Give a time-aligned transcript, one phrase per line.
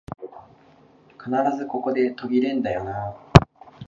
[1.19, 3.15] 必ずここで途切れんだよなあ